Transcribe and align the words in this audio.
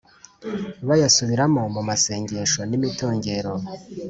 bayasubiramo 0.87 1.61
mu 1.75 1.81
masengesho 1.89 2.61
n’imitongero 2.69 3.51